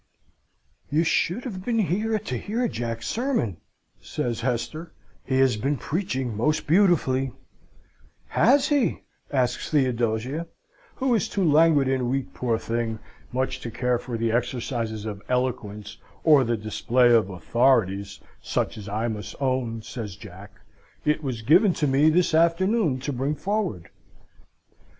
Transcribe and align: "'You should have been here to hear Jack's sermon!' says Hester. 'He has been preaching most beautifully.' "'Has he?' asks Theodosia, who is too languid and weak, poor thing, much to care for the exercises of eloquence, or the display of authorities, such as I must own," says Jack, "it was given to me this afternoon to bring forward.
"'You 0.89 1.03
should 1.03 1.43
have 1.43 1.63
been 1.63 1.77
here 1.77 2.17
to 2.17 2.35
hear 2.35 2.67
Jack's 2.67 3.05
sermon!' 3.05 3.57
says 4.01 4.41
Hester. 4.41 4.93
'He 5.23 5.37
has 5.37 5.57
been 5.57 5.77
preaching 5.77 6.35
most 6.35 6.65
beautifully.' 6.65 7.33
"'Has 8.29 8.69
he?' 8.69 9.03
asks 9.31 9.69
Theodosia, 9.69 10.47
who 10.95 11.13
is 11.13 11.29
too 11.29 11.43
languid 11.47 11.87
and 11.87 12.09
weak, 12.09 12.33
poor 12.33 12.57
thing, 12.57 12.97
much 13.31 13.59
to 13.59 13.69
care 13.69 13.99
for 13.99 14.17
the 14.17 14.31
exercises 14.31 15.05
of 15.05 15.21
eloquence, 15.29 15.99
or 16.23 16.43
the 16.43 16.57
display 16.57 17.13
of 17.13 17.29
authorities, 17.29 18.19
such 18.41 18.79
as 18.79 18.89
I 18.89 19.07
must 19.07 19.35
own," 19.39 19.83
says 19.83 20.15
Jack, 20.15 20.61
"it 21.05 21.21
was 21.21 21.43
given 21.43 21.75
to 21.75 21.85
me 21.85 22.09
this 22.09 22.33
afternoon 22.33 22.99
to 23.01 23.13
bring 23.13 23.35
forward. 23.35 23.91